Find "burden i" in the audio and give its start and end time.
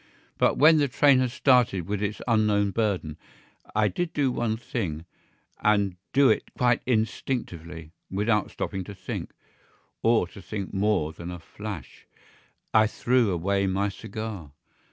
2.71-3.87